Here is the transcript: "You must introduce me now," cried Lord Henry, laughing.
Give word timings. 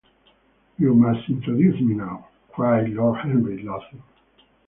"You 0.79 0.95
must 0.95 1.29
introduce 1.29 1.79
me 1.79 1.93
now," 1.93 2.29
cried 2.53 2.89
Lord 2.89 3.19
Henry, 3.19 3.61
laughing. 3.61 4.01